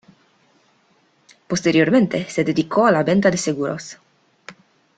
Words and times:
Posteriormente, 1.47 2.27
se 2.27 2.43
dedicó 2.43 2.87
a 2.87 2.91
la 2.91 3.03
venta 3.03 3.29
de 3.29 3.37
seguros. 3.37 3.99